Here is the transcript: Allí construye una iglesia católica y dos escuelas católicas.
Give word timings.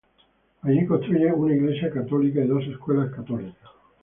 Allí 0.63 0.87
construye 0.87 1.31
una 1.31 1.53
iglesia 1.53 1.91
católica 1.91 2.39
y 2.43 2.47
dos 2.47 2.65
escuelas 2.65 3.13
católicas. 3.13 3.69